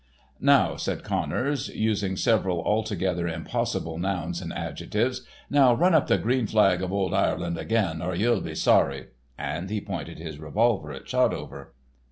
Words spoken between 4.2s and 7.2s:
and adjectives, "now run up the green flag of ould